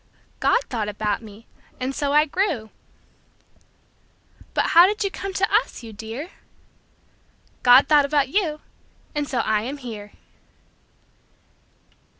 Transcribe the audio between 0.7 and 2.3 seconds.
about me, and so I